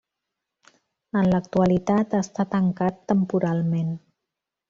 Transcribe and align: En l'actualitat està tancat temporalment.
En 1.21 1.29
l'actualitat 1.33 2.17
està 2.21 2.47
tancat 2.55 2.99
temporalment. 3.13 3.93